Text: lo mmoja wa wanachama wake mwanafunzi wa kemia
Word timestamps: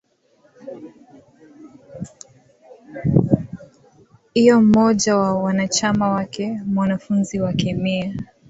lo 4.35 4.61
mmoja 4.61 5.17
wa 5.17 5.35
wanachama 5.43 6.09
wake 6.09 6.61
mwanafunzi 6.65 7.39
wa 7.41 7.53
kemia 7.53 8.15